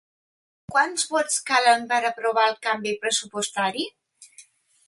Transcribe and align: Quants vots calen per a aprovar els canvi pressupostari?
Quants 0.75 1.03
vots 1.11 1.35
calen 1.51 1.85
per 1.93 1.99
a 1.99 2.09
aprovar 2.11 2.49
els 2.53 2.65
canvi 2.67 2.97
pressupostari? 3.05 3.87